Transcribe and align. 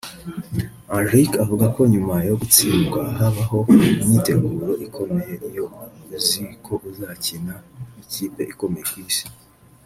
Enrique 0.97 1.35
avuga 1.43 1.65
ko 1.75 1.81
nyuma 1.93 2.15
yo 2.29 2.35
gutsindwa 2.41 3.01
habaho 3.19 3.57
umyiteguro 4.01 4.69
ikomeye 4.85 5.33
iyo 5.49 5.65
uzi 6.15 6.41
ko 6.65 6.73
uzakina 6.89 7.55
n’ikipe 7.95 8.41
ikomeye 8.53 8.85
ku 8.91 8.97
Isi 9.09 9.25